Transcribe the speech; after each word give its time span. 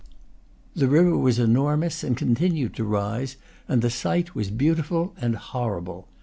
The 0.75 0.87
river 0.87 1.15
was 1.15 1.37
enormous, 1.37 2.03
and 2.03 2.17
continued 2.17 2.73
to 2.73 2.83
rise; 2.83 3.35
and 3.67 3.83
the 3.83 3.91
sight 3.91 4.33
was 4.33 4.49
beautiful 4.49 5.13
and 5.21 5.35
horrible. 5.35 6.07